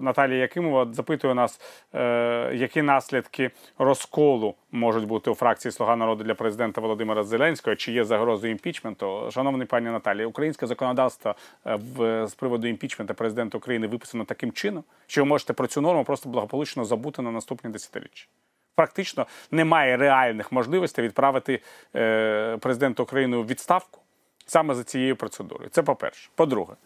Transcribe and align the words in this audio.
Наталія 0.00 0.38
Якимова 0.38 0.88
запитує 0.92 1.34
нас, 1.34 1.60
е, 1.94 2.50
які 2.54 2.82
наслідки 2.82 3.50
розколу 3.78 4.54
можуть 4.72 5.04
бути 5.04 5.30
у 5.30 5.34
фракції 5.34 5.72
Слуга 5.72 5.96
народу 5.96 6.24
для 6.24 6.34
президента 6.34 6.80
Володимира 6.80 7.24
Зеленського, 7.24 7.76
чи 7.76 7.92
є 7.92 8.04
загрозою 8.04 8.52
імпічменту. 8.52 9.30
Шановний 9.30 9.66
пані 9.66 9.90
Наталія, 9.90 10.26
українське 10.26 10.66
законодавство 10.66 11.34
е, 11.66 11.78
в 11.96 12.26
з 12.26 12.34
приводу 12.34 12.66
імпічменту 12.66 13.14
президента 13.14 13.58
України 13.58 13.86
виписано 13.86 14.24
таким 14.24 14.52
чином, 14.52 14.84
що 15.06 15.22
ви 15.22 15.28
можете 15.28 15.52
про 15.52 15.66
цю 15.66 15.80
норму 15.80 16.04
просто 16.04 16.28
благополучно 16.28 16.84
забути 16.84 17.22
на 17.22 17.30
наступні 17.30 17.70
десятиріччя. 17.70 18.26
Практично 18.74 19.26
немає 19.50 19.96
реальних 19.96 20.52
можливостей 20.52 21.04
відправити 21.04 21.60
е, 21.96 22.56
президента 22.56 23.02
України 23.02 23.36
у 23.36 23.44
відставку 23.44 24.00
саме 24.46 24.74
за 24.74 24.84
цією 24.84 25.16
процедурою. 25.16 25.70
Це 25.70 25.82
по-перше. 25.82 26.30
По-друге, 26.34 26.72
е, 26.72 26.76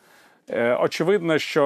очевидно, 0.56 1.38
що 1.38 1.64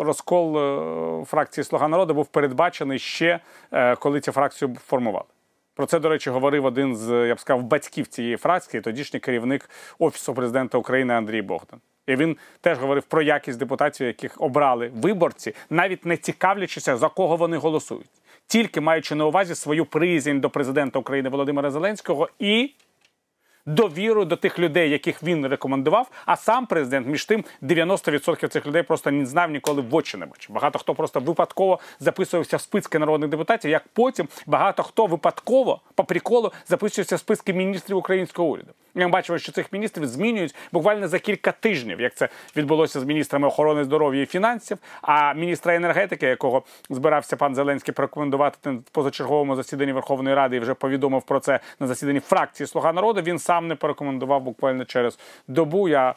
е, 0.00 0.04
розкол 0.04 0.58
е, 0.58 1.24
фракції 1.24 1.64
Слуга 1.64 1.88
народу 1.88 2.14
був 2.14 2.26
передбачений 2.26 2.98
ще 2.98 3.40
е, 3.72 3.96
коли 3.96 4.20
цю 4.20 4.32
фракцію 4.32 4.76
формували. 4.86 5.26
Про 5.74 5.86
це, 5.86 5.98
до 5.98 6.08
речі, 6.08 6.30
говорив 6.30 6.64
один 6.64 6.96
з 6.96 7.28
я 7.28 7.34
б 7.34 7.40
сказав 7.40 7.62
батьків 7.62 8.06
цієї 8.06 8.36
фракції, 8.36 8.80
тодішній 8.80 9.20
керівник 9.20 9.70
офісу 9.98 10.34
президента 10.34 10.78
України 10.78 11.14
Андрій 11.14 11.42
Богдан. 11.42 11.80
І 12.06 12.16
він 12.16 12.36
теж 12.60 12.78
говорив 12.78 13.02
про 13.02 13.22
якість 13.22 13.58
депутатів, 13.58 14.06
яких 14.06 14.40
обрали 14.40 14.90
виборці, 14.94 15.54
навіть 15.70 16.06
не 16.06 16.16
цікавлячися 16.16 16.96
за 16.96 17.08
кого 17.08 17.36
вони 17.36 17.56
голосують, 17.56 18.10
тільки 18.46 18.80
маючи 18.80 19.14
на 19.14 19.26
увазі 19.26 19.54
свою 19.54 19.84
приязнь 19.84 20.38
до 20.38 20.50
президента 20.50 20.98
України 20.98 21.28
Володимира 21.28 21.70
Зеленського 21.70 22.28
і 22.38 22.70
довіру 23.66 24.24
до 24.24 24.36
тих 24.36 24.58
людей, 24.58 24.90
яких 24.90 25.22
він 25.22 25.46
рекомендував. 25.46 26.10
А 26.26 26.36
сам 26.36 26.66
президент 26.66 27.06
між 27.06 27.24
тим 27.24 27.44
90% 27.62 28.48
цих 28.48 28.66
людей 28.66 28.82
просто 28.82 29.10
не 29.10 29.26
знав 29.26 29.50
ніколи 29.50 29.82
в 29.82 29.94
очі 29.94 30.16
не 30.16 30.26
бачив. 30.26 30.54
Багато 30.54 30.78
хто 30.78 30.94
просто 30.94 31.20
випадково 31.20 31.78
записувався 32.00 32.56
в 32.56 32.60
списки 32.60 32.98
народних 32.98 33.30
депутатів. 33.30 33.70
Як 33.70 33.84
потім 33.92 34.28
багато 34.46 34.82
хто 34.82 35.06
випадково 35.06 35.80
по 35.94 36.04
приколу 36.04 36.52
записується 36.66 37.16
в 37.16 37.18
списки 37.18 37.52
міністрів 37.52 37.96
українського 37.96 38.48
уряду. 38.48 38.72
Ми 38.96 39.08
бачимо, 39.08 39.38
що 39.38 39.52
цих 39.52 39.72
міністрів 39.72 40.06
змінюють 40.06 40.54
буквально 40.72 41.08
за 41.08 41.18
кілька 41.18 41.52
тижнів, 41.52 42.00
як 42.00 42.14
це 42.14 42.28
відбулося 42.56 43.00
з 43.00 43.04
міністрами 43.04 43.48
охорони 43.48 43.84
здоров'я 43.84 44.22
і 44.22 44.26
фінансів. 44.26 44.78
А 45.02 45.34
міністра 45.34 45.74
енергетики, 45.74 46.26
якого 46.26 46.62
збирався 46.90 47.36
пан 47.36 47.54
Зеленський 47.54 47.94
порекомендувати 47.94 48.70
на 48.70 48.78
позачерговому 48.92 49.56
засіданні 49.56 49.92
Верховної 49.92 50.36
Ради, 50.36 50.56
і 50.56 50.60
вже 50.60 50.74
повідомив 50.74 51.22
про 51.22 51.40
це 51.40 51.60
на 51.80 51.86
засіданні 51.86 52.20
фракції 52.20 52.66
Слуга 52.66 52.92
народу. 52.92 53.22
Він 53.22 53.38
сам 53.38 53.68
не 53.68 53.74
порекомендував 53.74 54.42
буквально 54.42 54.84
через 54.84 55.18
добу. 55.48 55.88
Я 55.88 56.14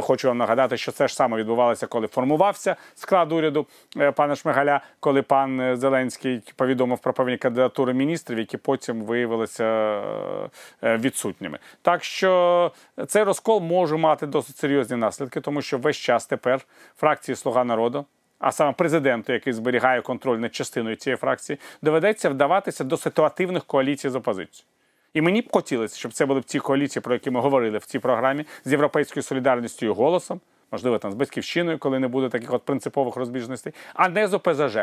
хочу 0.00 0.28
вам 0.28 0.38
нагадати, 0.38 0.76
що 0.76 0.92
це 0.92 1.08
ж 1.08 1.14
саме 1.14 1.36
відбувалося, 1.36 1.86
коли 1.86 2.06
формувався 2.06 2.76
склад 2.94 3.32
уряду 3.32 3.66
е, 3.96 4.12
пана 4.12 4.36
Шмигаля, 4.36 4.80
коли 5.00 5.22
пан 5.22 5.60
е, 5.60 5.76
Зеленський 5.76 6.42
повідомив 6.56 6.98
про 6.98 7.12
певні 7.12 7.36
кандидатури 7.36 7.94
міністрів, 7.94 8.38
які 8.38 8.56
потім 8.56 9.02
виявилися 9.02 9.64
е, 9.64 10.96
відсутніми. 10.96 11.58
Так 11.82 12.04
що 12.04 12.72
цей 13.06 13.22
розкол 13.22 13.60
може 13.60 13.96
мати 13.96 14.26
досить 14.26 14.56
серйозні 14.56 14.96
наслідки, 14.96 15.40
тому 15.40 15.62
що 15.62 15.78
весь 15.78 15.96
час 15.96 16.26
тепер 16.26 16.60
фракції 16.96 17.36
Слуга 17.36 17.64
народу. 17.64 18.04
А 18.38 18.52
саме 18.52 18.72
президенту, 18.72 19.32
який 19.32 19.52
зберігає 19.52 20.00
контроль 20.00 20.38
над 20.38 20.54
частиною 20.54 20.96
цієї 20.96 21.16
фракції, 21.16 21.58
доведеться 21.82 22.30
вдаватися 22.30 22.84
до 22.84 22.96
ситуативних 22.96 23.64
коаліцій 23.64 24.08
з 24.08 24.14
опозицією. 24.14 24.66
І 25.14 25.22
мені 25.22 25.42
б 25.42 25.48
хотілося, 25.52 25.98
щоб 25.98 26.12
це 26.12 26.26
були 26.26 26.40
б 26.40 26.44
ті 26.44 26.58
коаліції, 26.58 27.02
про 27.02 27.14
які 27.14 27.30
ми 27.30 27.40
говорили 27.40 27.78
в 27.78 27.84
цій 27.84 27.98
програмі, 27.98 28.44
з 28.64 28.72
європейською 28.72 29.22
солідарністю 29.22 29.86
і 29.86 29.88
голосом, 29.88 30.40
можливо, 30.72 30.98
там 30.98 31.12
з 31.12 31.14
батьківщиною, 31.14 31.78
коли 31.78 31.98
не 31.98 32.08
буде 32.08 32.28
таких 32.28 32.52
от 32.52 32.62
принципових 32.62 33.16
розбіжностей, 33.16 33.72
а 33.94 34.08
не 34.08 34.28
з 34.28 34.34
ОПЗЖ. 34.34 34.78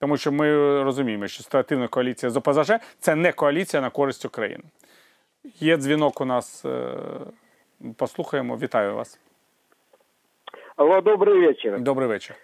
Тому 0.00 0.16
що 0.16 0.32
ми 0.32 0.48
розуміємо, 0.82 1.26
що 1.28 1.42
ситуативна 1.42 1.88
коаліція 1.88 2.30
з 2.30 2.36
ОПЗЖ 2.36 2.72
це 2.98 3.14
не 3.14 3.32
коаліція 3.32 3.82
на 3.82 3.90
користь 3.90 4.24
України. 4.24 4.64
Є 5.44 5.76
дзвінок 5.76 6.20
у 6.20 6.24
нас. 6.24 6.64
е, 6.64 6.94
Послухаємо. 7.96 8.56
Вітаю 8.56 8.94
вас. 8.94 9.18
Алло, 10.76 11.00
добрый 11.00 11.40
вечер. 11.40 11.80
Добрий 11.80 12.08
вечір. 12.08 12.36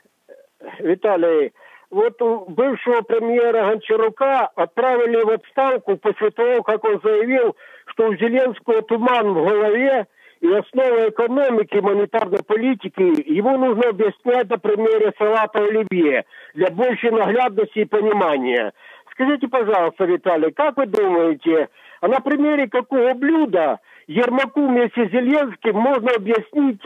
Виталий, 0.81 1.53
вот 1.97 2.49
бывшего 2.49 3.01
премьера 3.01 3.71
Гончарука 3.71 4.51
отправили 4.55 5.17
в 5.25 5.31
отставку 5.31 5.97
после 5.97 6.31
того, 6.31 6.63
как 6.63 6.85
он 6.85 7.01
заявил, 7.03 7.57
что 7.87 8.09
у 8.09 8.17
Зеленского 8.17 8.83
туман 8.83 9.33
в 9.33 9.49
голове 9.49 10.07
и 10.43 10.53
основа 10.53 11.09
экономики 11.09 11.77
монетарной 11.77 12.43
политики 12.47 13.33
ему 13.33 13.57
нужно 13.57 13.89
объяснять 13.89 14.51
на 14.51 14.59
примере 14.59 15.15
салата 15.19 15.59
оливье 15.59 16.27
для 16.53 16.71
большей 16.71 17.13
наглядности 17.13 17.79
и 17.79 17.85
понимания. 17.87 18.75
Скажите, 19.13 19.49
пожалуйста, 19.49 20.05
Виталий, 20.05 20.53
как 20.53 20.77
вы 20.77 20.85
думаете, 20.85 21.71
а 22.03 22.09
на 22.09 22.21
примере 22.21 22.69
какого 22.69 23.15
блюда 23.15 23.81
Ермаку 24.07 24.67
вместе 24.67 25.09
с 25.09 25.11
Зеленским 25.11 25.75
можно 25.75 26.11
объяснить 26.15 26.83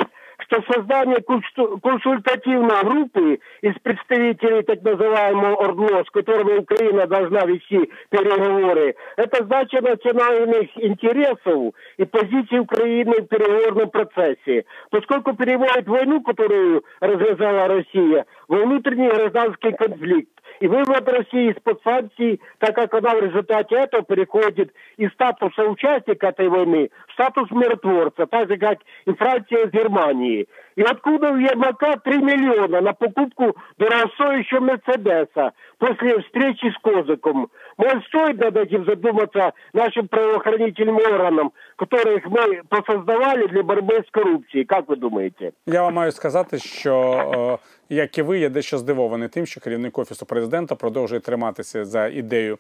что 0.50 0.62
создание 0.72 1.18
консу- 1.18 1.80
консультативной 1.82 2.84
группы 2.84 3.40
из 3.62 3.74
представителей 3.82 4.64
так 4.64 4.82
называемого 4.84 5.66
ОРДЛО, 5.66 6.04
с 6.04 6.10
которыми 6.12 6.60
Украина 6.60 7.08
должна 7.08 7.46
вести 7.46 7.92
переговоры, 8.10 8.96
это 9.18 9.44
сдача 9.44 9.82
национальных 9.82 10.70
интересов 10.78 11.74
и 11.98 12.06
позиции 12.06 12.60
Украины 12.60 13.22
в 13.22 13.28
переговорном 13.28 13.90
процессе. 13.90 14.66
Поскольку 14.90 15.36
переводит 15.36 15.88
войну, 15.88 16.22
которую 16.22 16.84
развязала 17.00 17.68
Россия, 17.68 18.26
во 18.48 18.58
внутренний 18.58 19.10
гражданский 19.10 19.72
конфликт. 19.72 20.30
И 20.61 20.69
вывод 20.69 21.09
России 21.09 21.53
из-под 21.53 21.83
санкций, 21.83 22.39
так 22.59 22.75
как 22.75 22.93
она 22.93 23.15
в 23.15 23.23
результате 23.23 23.77
этого 23.77 24.03
переходит 24.05 24.73
из 24.99 25.11
статуса 25.13 25.65
участника 25.65 26.29
этой 26.29 26.49
войны 26.49 26.91
в 27.09 27.13
статус 27.15 27.51
миротворца, 27.51 28.27
так 28.27 28.49
же 28.49 28.59
как 28.59 28.79
и 29.07 29.13
Франция 29.15 29.69
с 29.69 29.71
Германией. 29.71 30.49
И 30.77 30.83
откуда 30.83 31.33
у 31.33 31.37
Ермака 31.37 31.97
3 31.97 32.19
миллиона 32.19 32.83
на 32.83 32.93
покупку 32.93 33.57
дорогостоящего 33.79 34.61
Мерседеса 34.61 35.55
после 35.79 36.21
встречи 36.21 36.71
с 36.71 36.79
Козыком? 36.83 37.51
Может, 37.80 38.04
стоит 38.06 38.38
над 38.40 38.56
этим 38.56 38.86
задуматься 38.86 39.54
нашим 39.74 40.08
правоохранительным 40.08 40.98
органам, 40.98 41.52
которых 41.76 42.26
мы 42.26 42.64
посоздавали 42.70 43.48
для 43.48 43.64
борьбы 43.64 43.96
с 43.96 44.12
коррупцией? 44.12 44.66
Как 44.66 44.88
вы 44.88 44.96
думаете? 44.96 45.52
Я 45.66 45.82
вам 45.82 45.94
маю 45.94 46.12
сказати, 46.12 46.58
що 46.60 47.60
е, 47.90 47.96
як 47.96 48.18
і 48.18 48.22
ви, 48.22 48.40
я 48.40 48.50
дещо 48.50 48.78
здивований 48.78 49.30
тим, 49.30 49.46
що 49.46 49.62
керівник 49.62 49.98
офісу 49.98 50.26
президента 50.26 50.76
продовжує 50.76 51.22
триматися 51.22 51.86
за 51.86 52.08
ідею 52.08 52.58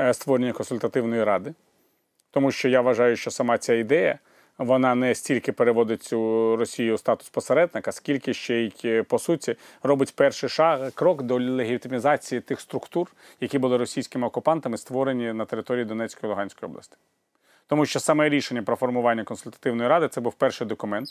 е, 0.00 0.14
створення 0.14 0.52
консультативної 0.52 1.24
ради, 1.24 1.54
тому 2.30 2.50
що 2.50 2.68
я 2.68 2.80
вважаю, 2.80 3.16
що 3.16 3.30
сама 3.30 3.58
ця 3.58 3.74
ідея. 3.74 4.18
Вона 4.57 4.95
не 4.95 5.15
стільки 5.15 5.51
переводить 5.51 6.03
цю 6.03 6.55
Росію 6.55 6.95
у 6.95 6.97
статус 6.97 7.29
посередника, 7.29 7.91
скільки 7.91 8.33
ще 8.33 8.55
й 8.55 8.73
е, 8.85 9.03
по 9.03 9.19
суті 9.19 9.55
робить 9.83 10.13
перший 10.15 10.49
шаг 10.49 10.91
крок 10.93 11.23
до 11.23 11.39
легітимізації 11.39 12.41
тих 12.41 12.61
структур, 12.61 13.11
які 13.41 13.59
були 13.59 13.77
російськими 13.77 14.27
окупантами 14.27 14.77
створені 14.77 15.33
на 15.33 15.45
території 15.45 15.85
Донецької 15.85 16.21
та 16.21 16.27
Луганської 16.27 16.69
області. 16.69 16.97
Тому 17.67 17.85
що 17.85 17.99
саме 17.99 18.29
рішення 18.29 18.63
про 18.63 18.75
формування 18.75 19.23
консультативної 19.23 19.89
ради 19.89 20.07
це 20.07 20.21
був 20.21 20.33
перший 20.33 20.67
документ, 20.67 21.09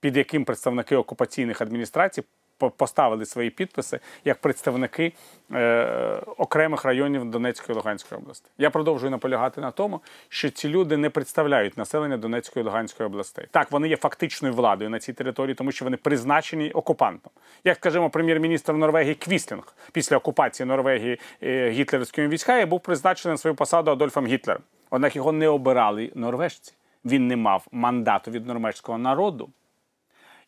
під 0.00 0.16
яким 0.16 0.44
представники 0.44 0.96
окупаційних 0.96 1.60
адміністрацій 1.60 2.22
поставили 2.70 3.26
свої 3.26 3.50
підписи 3.50 4.00
як 4.24 4.40
представники 4.40 5.12
е, 5.52 6.22
окремих 6.36 6.84
районів 6.84 7.24
Донецької 7.24 7.74
і 7.74 7.76
Луганської 7.76 8.20
області. 8.20 8.50
Я 8.58 8.70
продовжую 8.70 9.10
наполягати 9.10 9.60
на 9.60 9.70
тому, 9.70 10.00
що 10.28 10.50
ці 10.50 10.68
люди 10.68 10.96
не 10.96 11.10
представляють 11.10 11.78
населення 11.78 12.16
Донецької 12.16 12.62
і 12.62 12.66
Луганської 12.66 13.06
областей. 13.06 13.46
Так, 13.50 13.72
вони 13.72 13.88
є 13.88 13.96
фактичною 13.96 14.54
владою 14.54 14.90
на 14.90 14.98
цій 14.98 15.12
території, 15.12 15.54
тому 15.54 15.72
що 15.72 15.84
вони 15.84 15.96
призначені 15.96 16.70
окупантом. 16.70 17.32
Як 17.64 17.76
скажімо, 17.76 18.10
прем'єр-міністр 18.10 18.72
Норвегії 18.72 19.14
Квіслінг 19.14 19.74
після 19.92 20.16
окупації 20.16 20.66
Норвегії 20.66 21.20
е, 21.42 21.70
гітлерівськими 21.70 22.28
військами 22.28 22.64
був 22.64 22.80
призначений 22.80 23.32
на 23.32 23.38
свою 23.38 23.54
посаду 23.54 23.90
Адольфом 23.90 24.26
Гітлером. 24.26 24.62
Однак 24.90 25.16
його 25.16 25.32
не 25.32 25.48
обирали 25.48 26.12
норвежці. 26.14 26.72
Він 27.04 27.26
не 27.26 27.36
мав 27.36 27.66
мандату 27.72 28.30
від 28.30 28.46
норвежського 28.46 28.98
народу. 28.98 29.50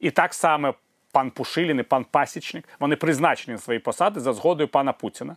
І 0.00 0.10
так 0.10 0.34
само 0.34 0.74
пан 1.12 1.30
Пушилін 1.30 1.78
і 1.78 1.82
пан 1.82 2.06
Пасічник 2.10 2.68
вони 2.80 2.96
призначені 2.96 3.52
на 3.52 3.58
свої 3.58 3.78
посади 3.78 4.20
за 4.20 4.32
згодою 4.32 4.68
пана 4.68 4.92
Путіна, 4.92 5.36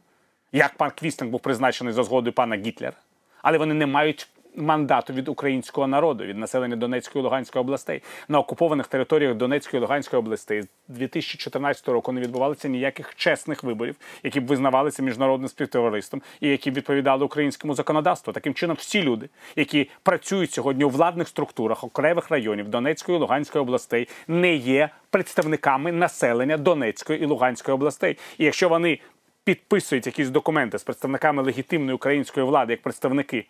як 0.51 0.77
пан 0.77 0.91
Квіслінг 0.91 1.31
був 1.31 1.39
призначений 1.39 1.93
за 1.93 2.03
згодою 2.03 2.33
пана 2.33 2.55
Гітлера. 2.55 2.97
Але 3.41 3.57
вони 3.57 3.73
не 3.73 3.85
мають 3.85 4.27
мандату 4.55 5.13
від 5.13 5.27
українського 5.27 5.87
народу, 5.87 6.23
від 6.23 6.37
населення 6.37 6.75
Донецької 6.75 7.21
і 7.21 7.23
Луганської 7.23 7.61
областей. 7.61 8.03
На 8.27 8.39
окупованих 8.39 8.87
територіях 8.87 9.35
Донецької 9.35 9.79
і 9.79 9.81
Луганської 9.81 10.19
областей 10.19 10.61
з 10.61 10.67
2014 10.87 11.87
року 11.87 12.11
не 12.11 12.21
відбувалося 12.21 12.67
ніяких 12.67 13.15
чесних 13.15 13.63
виборів, 13.63 13.95
які 14.23 14.39
б 14.39 14.45
визнавалися 14.45 15.03
міжнародним 15.03 15.49
співтовариством 15.49 16.21
і 16.41 16.47
які 16.47 16.71
б 16.71 16.73
відповідали 16.73 17.25
українському 17.25 17.73
законодавству. 17.73 18.33
Таким 18.33 18.53
чином, 18.53 18.77
всі 18.79 19.03
люди, 19.03 19.29
які 19.55 19.89
працюють 20.03 20.51
сьогодні 20.51 20.83
у 20.83 20.89
владних 20.89 21.27
структурах 21.27 21.83
окремих 21.83 22.31
районів 22.31 22.69
Донецької 22.69 23.17
і 23.17 23.21
Луганської 23.21 23.61
областей, 23.61 24.07
не 24.27 24.55
є 24.55 24.89
представниками 25.09 25.91
населення 25.91 26.57
Донецької 26.57 27.23
і 27.23 27.25
Луганської 27.25 27.75
областей. 27.75 28.17
І 28.37 28.45
якщо 28.45 28.69
вони 28.69 28.99
підписують 29.43 30.05
якісь 30.05 30.29
документи 30.29 30.79
з 30.79 30.83
представниками 30.83 31.43
легітимної 31.43 31.95
української 31.95 32.45
влади 32.45 32.73
як 32.73 32.81
представники 32.81 33.45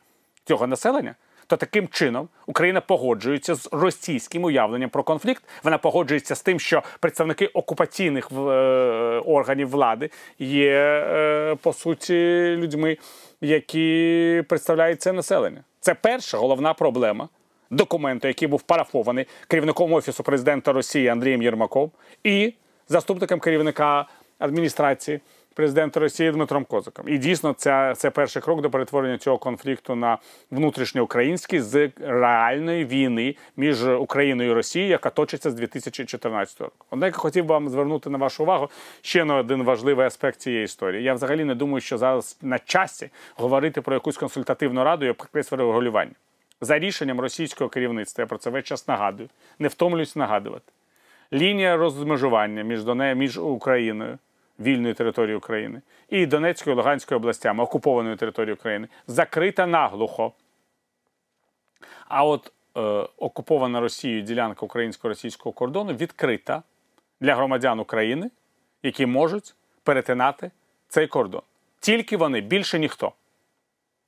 цього 0.50 0.68
населення, 0.68 1.16
то 1.48 1.58
таким 1.58 1.88
чином 1.88 2.28
Україна 2.46 2.82
погоджується 2.82 3.56
з 3.56 3.70
російським 3.72 4.44
уявленням 4.44 4.90
про 4.90 5.04
конфлікт. 5.04 5.44
Вона 5.64 5.78
погоджується 5.78 6.36
з 6.36 6.42
тим, 6.42 6.60
що 6.60 6.84
представники 7.00 7.48
окупаційних 7.48 8.32
е, 8.32 8.36
органів 9.26 9.70
влади 9.70 10.10
є 10.40 10.72
е, 10.72 11.56
по 11.56 11.74
суті 11.74 12.14
людьми, 12.58 12.98
які 13.42 14.44
представляють 14.50 15.02
це 15.02 15.14
населення. 15.14 15.64
Це 15.80 15.94
перша 15.94 16.38
головна 16.38 16.74
проблема 16.74 17.30
документу, 17.70 18.28
який 18.28 18.48
був 18.48 18.62
парафований 18.62 19.26
керівником 19.48 19.94
офісу 19.94 20.24
президента 20.24 20.74
Росії 20.74 21.08
Андрієм 21.08 21.42
Єрмаком 21.42 21.92
і 22.24 22.54
заступником 22.88 23.40
керівника 23.40 24.06
адміністрації 24.40 25.20
президента 25.54 26.00
Росії 26.00 26.32
Дмитром 26.32 26.66
Козаком. 26.66 27.10
І 27.10 27.18
дійсно, 27.18 27.54
це, 27.54 27.94
це 27.98 28.10
перший 28.10 28.42
крок 28.42 28.62
до 28.62 28.70
перетворення 28.70 29.18
цього 29.18 29.38
конфлікту 29.38 29.96
на 29.96 30.18
внутрішньоукраїнський 30.52 31.60
з 31.60 31.92
реальної 32.00 32.86
війни 32.86 33.36
між 33.58 33.88
Україною 33.88 34.52
і 34.52 34.54
Росією, 34.54 34.92
яка 34.92 35.10
точиться 35.10 35.52
з 35.52 35.54
2014 35.54 36.62
року. 36.62 36.86
Однак 36.90 37.14
я 37.14 37.20
хотів 37.20 37.46
би 37.46 37.54
вам 37.54 37.70
звернути 37.70 38.10
на 38.10 38.18
вашу 38.18 38.44
увагу 38.44 38.70
ще 39.02 39.26
на 39.26 39.36
один 39.36 39.64
важливий 39.64 40.06
аспект 40.06 40.42
цієї 40.42 40.64
історії. 40.64 41.04
Я 41.04 41.14
взагалі 41.14 41.44
не 41.44 41.56
думаю, 41.56 41.82
що 41.82 41.98
зараз 41.98 42.38
на 42.42 42.60
часі 42.60 43.10
говорити 43.36 43.82
про 43.82 43.94
якусь 43.94 44.18
консультативну 44.18 44.84
раду 44.84 45.06
і 45.06 45.08
якесь 45.08 45.54
регулювання. 45.54 46.14
За 46.62 46.80
рішенням 46.80 47.20
російського 47.20 47.70
керівництва, 47.70 48.22
я 48.22 48.26
про 48.26 48.38
це 48.38 48.50
весь 48.50 48.66
час 48.66 48.88
нагадую, 48.88 49.30
не 49.60 49.68
втомлююсь 49.68 50.16
нагадувати. 50.16 50.72
Лінія 51.34 51.78
розмежування 51.78 52.64
між, 52.64 52.84
Доне... 52.84 53.16
між 53.16 53.38
Україною, 53.38 54.18
вільною 54.60 54.94
території 54.94 55.36
України, 55.36 55.82
і 56.10 56.26
Донецької 56.26 56.74
і 56.74 56.78
Луганської 56.78 57.16
областями, 57.16 57.64
окупованої 57.64 58.16
території 58.16 58.54
України, 58.54 58.88
закрита 59.08 59.68
наглухо. 59.68 60.34
А 62.08 62.26
от 62.26 62.52
е, 62.78 62.82
окупована 63.18 63.80
Росією 63.80 64.22
ділянка 64.22 64.66
українсько-російського 64.66 65.54
кордону 65.54 65.94
відкрита 65.94 66.64
для 67.22 67.36
громадян 67.36 67.80
України, 67.80 68.30
які 68.84 69.06
можуть 69.06 69.56
перетинати 69.84 70.52
цей 70.88 71.08
кордон. 71.08 71.42
Тільки 71.80 72.18
вони, 72.18 72.42
більше 72.42 72.80
ніхто 72.80 73.12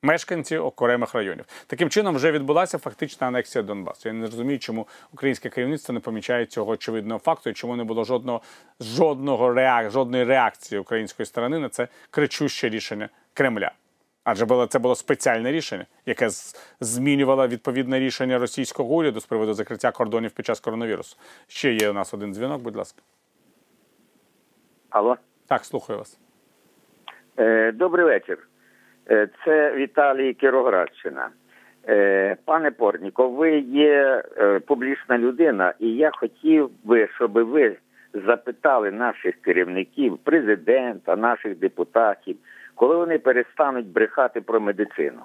мешканці 0.02 0.58
окремих 0.58 1.14
районів. 1.16 1.46
Таким 1.68 1.90
чином 1.90 2.16
вже 2.16 2.32
відбулася 2.32 2.78
фактична 2.78 3.28
анексія 3.28 3.64
Донбасу. 3.64 4.10
Я 4.10 4.14
не 4.14 4.26
розумію, 4.26 4.60
чому 4.60 4.88
українське 5.14 5.50
керівництво 5.50 5.94
не 5.94 6.00
помічає 6.00 6.46
цього 6.46 6.72
очевидного 6.72 7.20
факту, 7.20 7.50
і 7.50 7.54
чому 7.54 7.76
не 7.76 7.84
було 7.84 8.04
жодного 8.04 8.42
жодного 8.80 9.54
реак, 9.54 9.92
жодної 9.92 10.24
реакції 10.24 10.80
української 10.82 11.26
сторони 11.26 11.60
на 11.60 11.70
це 11.70 11.88
кричуще 12.12 12.70
рішення 12.70 13.10
Кремля. 13.34 13.72
Адже 14.24 14.46
було 14.46 14.66
це 14.68 14.80
було 14.80 14.96
спеціальне 14.96 15.52
рішення, 15.52 15.86
яке 16.06 16.30
змінювало 16.80 17.48
відповідне 17.48 18.00
рішення 18.00 18.40
російського 18.40 18.90
уряду 18.94 19.20
з 19.20 19.26
приводу 19.26 19.54
закриття 19.54 19.92
кордонів 19.92 20.32
під 20.32 20.46
час 20.46 20.60
коронавірусу. 20.60 21.18
Ще 21.48 21.74
є 21.74 21.90
у 21.90 21.94
нас 21.94 22.14
один 22.14 22.34
дзвінок, 22.34 22.62
будь 22.62 22.76
ласка. 22.76 23.02
Алло, 24.90 25.18
Так, 25.48 25.66
слухаю 25.66 26.00
вас. 26.00 26.18
е, 27.38 27.72
добрий 27.72 28.06
вечір. 28.06 28.48
Е, 29.10 29.28
це 29.46 29.76
Віталій 29.76 30.34
Кіроградщина. 30.34 31.30
Е, 31.88 32.38
пане 32.46 32.72
Порніков, 32.72 33.34
ви 33.34 33.60
є 33.60 34.24
е, 34.38 34.60
публічна 34.60 35.18
людина, 35.18 35.74
і 35.80 35.88
я 35.88 36.12
хотів 36.14 36.70
би, 36.84 37.08
щоб 37.16 37.32
ви 37.32 37.78
запитали 38.14 38.92
наших 38.92 39.36
керівників, 39.36 40.18
президента, 40.18 41.16
наших 41.16 41.58
депутатів, 41.58 42.38
коли 42.76 42.96
вони 42.96 43.20
перестануть 43.20 43.88
брехати 43.88 44.42
про 44.42 44.60
медицину. 44.60 45.22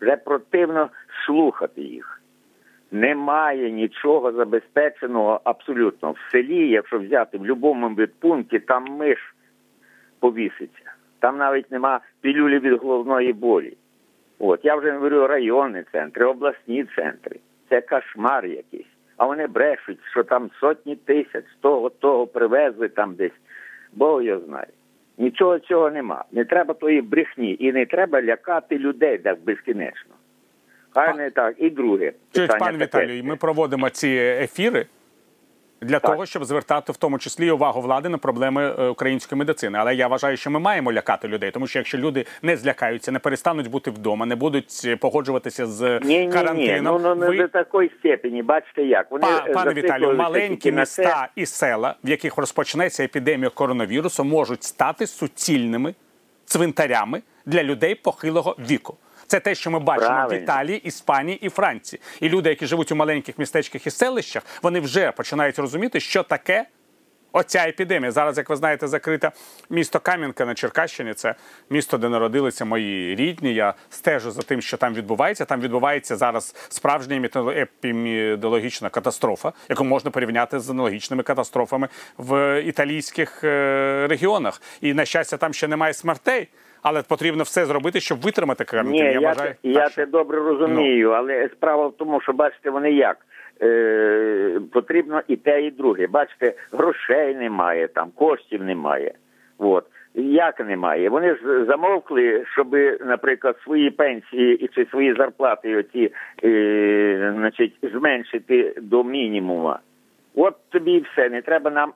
Вже 0.00 0.16
противно 0.16 0.90
слухати 1.26 1.80
їх. 1.80 2.22
Немає 2.90 3.70
нічого 3.70 4.32
забезпеченого 4.32 5.40
абсолютно. 5.44 6.10
В 6.10 6.18
селі, 6.32 6.68
якщо 6.68 6.98
взяти 6.98 7.36
в 7.36 7.40
будь-якому 7.40 7.88
медпункті, 7.88 8.58
там 8.58 8.84
миш 8.84 9.34
повіситься. 10.20 10.92
Там 11.22 11.38
навіть 11.38 11.70
нема 11.70 12.00
пілюлі 12.20 12.58
від 12.58 12.72
головної 12.72 13.32
болі. 13.32 13.76
От 14.38 14.60
я 14.62 14.76
вже 14.76 14.86
не 14.86 14.92
говорю 14.92 15.26
районні 15.26 15.82
центри, 15.92 16.26
обласні 16.26 16.84
центри. 16.96 17.36
Це 17.68 17.80
кошмар 17.80 18.46
якийсь. 18.46 18.86
А 19.16 19.26
вони 19.26 19.46
брешуть, 19.46 19.98
що 20.10 20.24
там 20.24 20.50
сотні 20.60 20.96
тисяч 20.96 21.44
з 21.58 21.60
того 21.60 21.90
того 21.90 22.26
привезли 22.26 22.88
там 22.88 23.14
десь. 23.14 23.32
Бог 23.92 24.22
його 24.22 24.40
знає. 24.40 24.66
Нічого 25.18 25.58
цього 25.58 25.90
нема. 25.90 26.24
Не 26.32 26.44
треба 26.44 26.74
тої 26.74 27.02
брехні 27.02 27.56
і 27.60 27.72
не 27.72 27.86
треба 27.86 28.22
лякати 28.22 28.78
людей 28.78 29.18
так 29.18 29.38
безкінечно. 29.44 30.14
Хай 30.90 31.16
не 31.16 31.30
так. 31.30 31.54
І 31.58 31.70
друге. 31.70 32.12
Чують, 32.32 32.50
питання 32.50 32.70
пан 32.70 32.78
таке. 32.78 32.98
Віталію, 33.04 33.24
ми 33.24 33.36
проводимо 33.36 33.90
ці 33.90 34.08
ефіри 34.42 34.86
для 35.82 35.98
Так. 35.98 36.10
того, 36.10 36.26
щоб 36.26 36.44
звертати 36.44 36.92
в 36.92 36.96
тому 36.96 37.18
числі 37.18 37.50
увагу 37.50 37.80
влади 37.80 38.08
на 38.08 38.18
проблеми 38.18 38.74
е, 38.78 38.88
української 38.88 39.38
медицини. 39.38 39.78
Але 39.78 39.94
я 39.94 40.08
вважаю, 40.08 40.36
що 40.36 40.50
ми 40.50 40.58
маємо 40.58 40.92
лякати 40.92 41.28
людей, 41.28 41.50
тому 41.50 41.66
що 41.66 41.78
якщо 41.78 41.98
люди 41.98 42.26
не 42.42 42.56
злякаються, 42.56 43.12
не 43.12 43.18
перестануть 43.18 43.70
бути 43.70 43.90
вдома, 43.90 44.26
не 44.26 44.36
будуть 44.36 44.82
е, 44.84 44.96
погоджуватися 44.96 45.66
з 45.66 46.00
Ні, 46.04 46.18
ні, 46.18 46.26
ні, 46.26 46.32
карантином. 46.32 47.02
ну, 47.02 47.14
ну 47.14 47.30
не 47.30 47.36
до 47.36 47.48
такої 47.48 47.90
степені. 47.98 48.42
Бачите 48.42 48.82
як. 48.82 49.10
Вони 49.10 49.22
Па- 49.26 49.44
е, 49.48 49.52
Пане 49.52 49.72
Віталію, 49.74 50.14
маленькі 50.14 50.72
на 50.72 50.86
це. 50.86 51.02
міста 51.02 51.28
і 51.36 51.46
села, 51.46 51.94
в 52.04 52.08
яких 52.08 52.36
розпочнеться 52.38 53.04
епідемія 53.04 53.50
коронавірусу, 53.50 54.24
можуть 54.24 54.62
стати 54.64 55.06
суцільними 55.06 55.94
цвинтарями 56.44 57.22
для 57.46 57.62
людей 57.62 57.94
похилого 57.94 58.56
віку. 58.70 58.96
Це 59.32 59.40
те, 59.40 59.54
що 59.54 59.70
ми 59.70 59.78
бачимо 59.78 60.26
в 60.30 60.34
Італії, 60.34 60.78
Іспанії 60.78 61.38
і 61.46 61.48
Франції. 61.48 62.00
І 62.20 62.28
люди, 62.28 62.48
які 62.48 62.66
живуть 62.66 62.92
у 62.92 62.96
маленьких 62.96 63.38
містечках 63.38 63.86
і 63.86 63.90
селищах, 63.90 64.42
вони 64.62 64.80
вже 64.80 65.12
починають 65.12 65.58
розуміти, 65.58 66.00
що 66.00 66.22
таке. 66.22 66.64
Оця 67.32 67.68
епідемія. 67.68 68.12
Зараз, 68.12 68.38
як 68.38 68.50
ви 68.50 68.56
знаєте, 68.56 68.88
закрите 68.88 69.30
місто 69.70 70.00
Кам'янка 70.00 70.46
на 70.46 70.54
Черкащині. 70.54 71.14
Це 71.14 71.34
місто, 71.70 71.98
де 71.98 72.08
народилися 72.08 72.64
мої 72.64 73.14
рідні. 73.14 73.54
Я 73.54 73.74
стежу 73.90 74.30
за 74.30 74.42
тим, 74.42 74.62
що 74.62 74.76
там 74.76 74.94
відбувається. 74.94 75.44
Там 75.44 75.60
відбувається 75.60 76.16
зараз 76.16 76.54
справжня 76.68 77.16
епідемі- 77.16 77.58
епідеміологічна 77.60 78.88
катастрофа, 78.88 79.52
яку 79.68 79.84
можна 79.84 80.10
порівняти 80.10 80.60
з 80.60 80.70
аналогічними 80.70 81.22
катастрофами 81.22 81.88
в 82.18 82.62
італійських 82.62 83.44
е, 83.44 84.06
регіонах. 84.10 84.62
І 84.80 84.94
на 84.94 85.04
щастя, 85.04 85.36
там 85.36 85.54
ще 85.54 85.68
немає 85.68 85.94
смертей, 85.94 86.48
але 86.82 87.02
потрібно 87.02 87.42
все 87.42 87.66
зробити, 87.66 88.00
щоб 88.00 88.20
витримати 88.20 88.64
карантин. 88.64 88.92
Ні, 88.92 89.12
я, 89.12 89.20
вважаю, 89.20 89.50
те, 89.62 89.68
я 89.68 89.74
так, 89.74 89.92
це 89.92 90.02
що- 90.02 90.10
добре 90.10 90.38
розумію, 90.38 91.10
але 91.10 91.48
справа 91.48 91.86
в 91.86 91.96
тому, 91.96 92.20
що 92.20 92.32
бачите, 92.32 92.70
вони 92.70 92.92
як. 92.92 93.16
Е, 93.62 94.60
потрібно 94.72 95.22
і 95.28 95.36
те, 95.36 95.62
і 95.62 95.70
друге. 95.70 96.06
Бачите, 96.06 96.54
грошей 96.72 97.34
немає, 97.34 97.88
там, 97.88 98.10
коштів 98.14 98.62
немає. 98.62 99.12
От. 99.58 99.84
Як 100.14 100.60
немає? 100.60 101.08
Вони 101.08 101.34
ж 101.34 101.64
замовкли, 101.64 102.44
щоб, 102.52 102.76
наприклад, 103.06 103.56
свої 103.64 103.90
пенсії 103.90 104.64
і 104.64 104.68
чи 104.68 104.84
свої 104.84 105.14
зарплати 105.14 105.76
оці, 105.76 106.12
е, 106.44 107.32
значить, 107.36 107.74
зменшити 107.82 108.74
до 108.80 109.04
мінімума. 109.04 109.78
От 110.34 110.54
тобі 110.68 110.92
і 110.92 111.04
все. 111.12 111.28
Не 111.28 111.42
треба 111.42 111.70
нам 111.70 111.92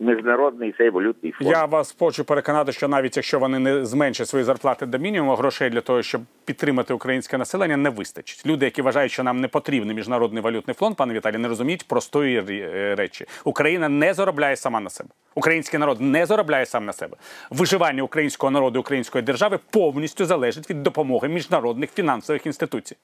міжнародний 0.00 0.74
цей 0.78 0.90
валютний 0.90 1.32
фонд. 1.32 1.50
Я 1.50 1.64
вас 1.64 1.96
хочу 1.98 2.24
переконати, 2.24 2.72
що 2.72 2.88
навіть 2.88 3.16
якщо 3.16 3.38
вони 3.38 3.58
не 3.58 3.84
зменшать 3.84 4.28
свої 4.28 4.44
зарплати 4.44 4.86
до 4.86 4.98
мінімуму, 4.98 5.34
грошей 5.34 5.70
для 5.70 5.80
того, 5.80 6.02
щоб 6.02 6.22
підтримати 6.44 6.94
українське 6.94 7.38
населення, 7.38 7.76
не 7.76 7.90
вистачить. 7.90 8.46
Люди, 8.46 8.64
які 8.64 8.82
вважають, 8.82 9.12
що 9.12 9.22
нам 9.22 9.40
не 9.40 9.48
потрібний 9.48 9.96
міжнародний 9.96 10.42
валютний 10.42 10.74
фонд, 10.74 10.96
пане 10.96 11.14
Віталій, 11.14 11.38
не 11.38 11.48
розуміють 11.48 11.88
простої 11.88 12.44
е, 12.50 12.94
речі. 12.94 13.26
Україна 13.44 13.88
не 13.88 14.14
заробляє 14.14 14.56
сама 14.56 14.80
на 14.80 14.90
себе. 14.90 15.10
Український 15.34 15.80
народ 15.80 16.00
не 16.00 16.26
заробляє 16.26 16.66
сам 16.66 16.84
на 16.84 16.92
себе. 16.92 17.16
Виживання 17.50 18.02
українського 18.02 18.50
народу, 18.50 18.80
української 18.80 19.24
держави 19.24 19.58
повністю 19.70 20.24
залежить 20.24 20.70
від 20.70 20.82
допомоги 20.82 21.28
міжнародних 21.28 21.90
фінансових 21.90 22.46
інституцій. 22.46 22.96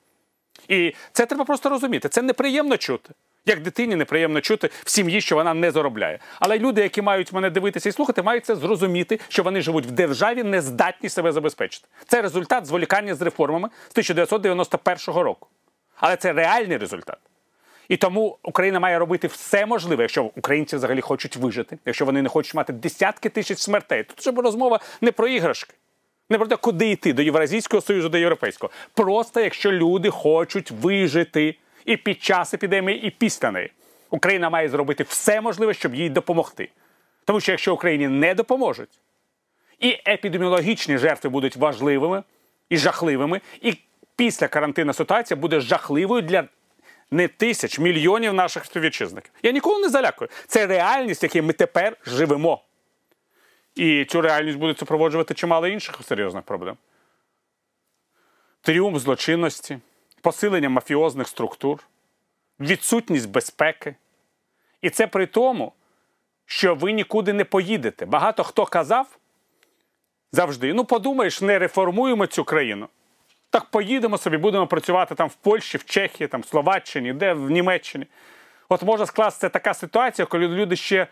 І 0.68 0.94
це 1.12 1.26
треба 1.26 1.44
просто 1.44 1.68
розуміти. 1.68 2.08
Це 2.08 2.22
неприємно 2.22 2.76
чути. 2.76 3.10
Як 3.46 3.60
дитині 3.60 3.96
неприємно 3.96 4.40
чути 4.40 4.70
в 4.84 4.90
сім'ї, 4.90 5.20
що 5.20 5.36
вона 5.36 5.54
не 5.54 5.70
заробляє. 5.70 6.18
Але 6.40 6.58
люди, 6.58 6.82
які 6.82 7.02
мають 7.02 7.32
мене 7.32 7.50
дивитися 7.50 7.88
і 7.88 7.92
слухати, 7.92 8.22
мають 8.22 8.44
це 8.44 8.56
зрозуміти, 8.56 9.20
що 9.28 9.42
вони 9.42 9.60
живуть 9.60 9.86
в 9.86 9.90
державі, 9.90 10.42
не 10.42 10.60
здатні 10.60 11.08
себе 11.08 11.32
забезпечити. 11.32 11.88
Це 12.06 12.22
результат 12.22 12.66
зволікання 12.66 13.14
з 13.14 13.22
реформами 13.22 13.68
з 13.88 13.90
1991 13.90 15.22
року. 15.22 15.48
Але 15.96 16.16
це 16.16 16.32
реальний 16.32 16.76
результат. 16.76 17.18
І 17.88 17.96
тому 17.96 18.38
Україна 18.42 18.80
має 18.80 18.98
робити 18.98 19.26
все 19.26 19.66
можливе, 19.66 20.02
якщо 20.02 20.24
українці 20.24 20.76
взагалі 20.76 21.00
хочуть 21.00 21.36
вижити, 21.36 21.78
якщо 21.86 22.04
вони 22.04 22.22
не 22.22 22.28
хочуть 22.28 22.54
мати 22.54 22.72
десятки 22.72 23.28
тисяч 23.28 23.58
смертей. 23.58 24.04
Тут 24.04 24.18
вже 24.20 24.30
розмова 24.30 24.80
не 25.00 25.12
про 25.12 25.28
іграшки, 25.28 25.74
не 26.30 26.38
про 26.38 26.46
те, 26.46 26.56
куди 26.56 26.90
йти 26.90 27.12
до 27.12 27.22
Євразійського 27.22 27.80
союзу, 27.80 28.08
до 28.08 28.18
європейського. 28.18 28.72
Просто 28.94 29.40
якщо 29.40 29.72
люди 29.72 30.10
хочуть 30.10 30.70
вижити 30.70 31.54
і 31.86 31.96
під 31.96 32.22
час 32.22 32.54
епідемії, 32.54 33.06
і 33.06 33.10
після 33.10 33.50
неї, 33.50 33.70
Україна 34.10 34.50
має 34.50 34.68
зробити 34.68 35.04
все 35.04 35.40
можливе, 35.40 35.74
щоб 35.74 35.94
їй 35.94 36.10
допомогти. 36.10 36.68
Тому 37.24 37.40
що 37.40 37.52
якщо 37.52 37.74
Україні 37.74 38.08
не 38.08 38.34
допоможуть, 38.34 39.00
і 39.80 39.98
епідеміологічні 40.08 40.98
жертви 40.98 41.30
будуть 41.30 41.56
важливими 41.56 42.22
і 42.68 42.76
жахливими, 42.76 43.40
і 43.60 43.74
після 44.16 44.48
карантину 44.48 44.92
ситуація 44.92 45.40
буде 45.40 45.60
жахливою 45.60 46.22
для 46.22 46.44
не 47.10 47.28
тисяч, 47.28 47.78
мільйонів 47.78 48.34
наших 48.34 48.64
співвітчизників. 48.64 49.30
Я 49.42 49.50
ніколи 49.52 49.82
не 49.82 49.88
залякую. 49.88 50.30
Це 50.46 50.66
реальність, 50.66 51.22
в 51.22 51.24
якій 51.24 51.42
ми 51.42 51.52
тепер 51.52 51.96
живемо. 52.06 52.62
І 53.74 54.04
цю 54.04 54.20
реальність 54.20 54.58
буде 54.58 54.78
супроводжувати 54.78 55.34
чимало 55.34 55.66
інших 55.66 56.00
серйозних 56.04 56.42
проблем. 56.42 56.76
Тріумф 58.62 58.98
злочинності, 58.98 59.78
посилення 60.26 60.68
мафіозних 60.68 61.28
структур, 61.28 61.82
відсутність 62.60 63.30
безпеки. 63.30 63.94
І 64.82 64.90
це 64.90 65.06
при 65.06 65.26
тому, 65.26 65.72
що 66.46 66.74
ви 66.74 66.92
нікуди 66.92 67.32
не 67.32 67.44
поїдете. 67.44 68.06
Багато 68.06 68.44
хто 68.44 68.66
казав 68.66 69.18
завжди: 70.32 70.74
ну 70.74 70.84
подумаєш, 70.84 71.40
не 71.40 71.58
реформуємо 71.58 72.26
цю 72.26 72.44
країну. 72.44 72.88
Так 73.50 73.64
поїдемо 73.64 74.18
собі, 74.18 74.36
будемо 74.36 74.66
працювати 74.66 75.14
там 75.14 75.28
в 75.28 75.34
Польщі, 75.34 75.78
в 75.78 75.84
Чехії, 75.84 76.28
там 76.28 76.40
в 76.40 76.46
Словаччині, 76.46 77.12
де 77.12 77.32
в 77.32 77.50
Німеччині. 77.50 78.06
От 78.68 78.82
може 78.82 79.06
скластися 79.06 79.48
така 79.48 79.74
ситуація, 79.74 80.26
коли 80.26 80.48
люди 80.48 80.76
ще 80.76 81.06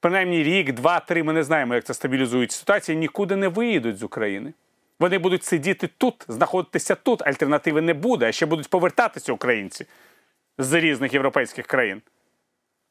принаймні 0.00 0.42
рік, 0.42 0.72
два, 0.72 1.00
три, 1.00 1.22
ми 1.22 1.32
не 1.32 1.42
знаємо, 1.42 1.74
як 1.74 1.84
це 1.84 1.94
стабілізується 1.94 2.58
ситуація, 2.58 2.98
нікуди 2.98 3.36
не 3.36 3.48
виїдуть 3.48 3.98
з 3.98 4.02
України. 4.02 4.52
Вони 5.00 5.18
будуть 5.18 5.44
сидіти 5.44 5.88
тут, 5.98 6.24
знаходитися 6.28 6.94
тут. 6.94 7.26
Альтернативи 7.26 7.80
не 7.80 7.94
буде, 7.94 8.28
а 8.28 8.32
ще 8.32 8.46
будуть 8.46 8.70
повертатися 8.70 9.32
українці 9.32 9.86
з 10.58 10.72
різних 10.72 11.14
європейських 11.14 11.66
країн. 11.66 12.02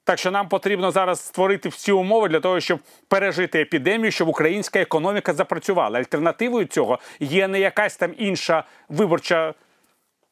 Так 0.03 0.19
що 0.19 0.31
нам 0.31 0.49
потрібно 0.49 0.91
зараз 0.91 1.19
створити 1.19 1.69
всі 1.69 1.91
умови 1.91 2.29
для 2.29 2.39
того, 2.39 2.59
щоб 2.59 2.79
пережити 3.07 3.61
епідемію, 3.61 4.11
щоб 4.11 4.27
українська 4.27 4.79
економіка 4.79 5.33
запрацювала. 5.33 5.99
Альтернативою 5.99 6.65
цього 6.65 6.99
є 7.19 7.47
не 7.47 7.59
якась 7.59 7.97
там 7.97 8.13
інша 8.17 8.63
виборча 8.89 9.53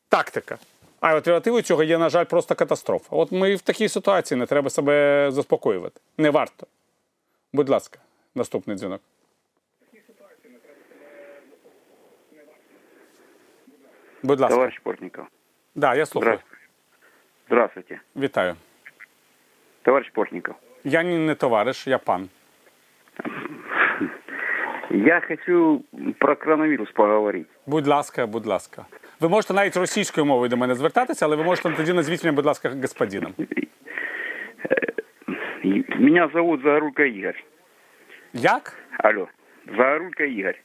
тактика. 0.09 0.57
А 0.99 1.07
альтернативою 1.07 1.61
цього 1.63 1.83
є, 1.83 1.97
на 1.97 2.09
жаль, 2.09 2.25
просто 2.25 2.55
катастрофа. 2.55 3.15
От 3.15 3.31
ми 3.31 3.55
в 3.55 3.61
такій 3.61 3.89
ситуації 3.89 4.37
не 4.37 4.45
треба 4.45 4.69
себе 4.69 5.27
заспокоювати. 5.31 6.01
Не 6.17 6.29
варто. 6.29 6.67
Будь 7.53 7.69
ласка, 7.69 7.99
наступний 8.35 8.77
дзвінок. 8.77 9.01
Будь 14.25 14.39
ласка. 14.39 14.55
Товарищ 14.55 14.79
Портников, 14.83 15.25
Да, 15.75 15.95
я 15.95 16.05
слухаю. 16.05 16.31
здравствуйте. 16.33 16.65
Здравствуйте. 17.47 17.99
Вітаю. 18.15 18.55
Товарищ 19.81 20.11
Портников, 20.13 20.55
Я 20.83 21.03
не 21.03 21.35
товариш, 21.35 21.87
я 21.87 21.97
пан. 21.97 22.29
я 24.89 25.21
хочу 25.27 25.83
про 26.19 26.35
коронавирус 26.35 26.91
поговорить. 26.91 27.47
Будь 27.65 27.87
ласка, 27.87 28.25
будь 28.27 28.45
ласка. 28.45 28.85
Ви 29.19 29.29
можете 29.29 29.53
навіть 29.53 29.77
російською 29.77 30.25
мовою 30.25 30.49
до 30.49 30.57
мене 30.57 30.75
звертатися, 30.75 31.25
але 31.25 31.35
ви 31.35 31.43
можете 31.43 31.69
тоді 31.71 31.93
назвіть 31.93 32.23
мене, 32.23 32.35
будь 32.35 32.45
ласка, 32.45 32.69
господином. 32.69 33.33
Меня 35.99 36.29
зовут 36.33 36.61
Загорулько 36.61 37.03
Игорь. 37.03 37.43
Як? 38.33 38.73
Алло. 38.97 39.27
Загорулько 39.77 40.23
Игорь. 40.23 40.59